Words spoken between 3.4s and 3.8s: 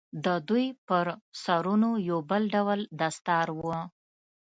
و.